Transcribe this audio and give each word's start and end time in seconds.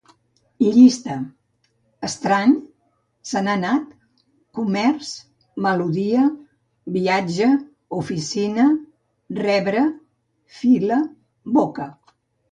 Llista: 0.67 1.15
estrany, 2.07 2.53
se 3.31 3.41
n'ha 3.47 3.53
anat, 3.59 3.91
comerç, 4.59 5.09
melodia, 5.65 6.23
viatge, 6.97 7.49
oficina, 7.99 8.65
rebre, 9.43 9.85
fila, 10.63 10.99
boca 11.59 11.87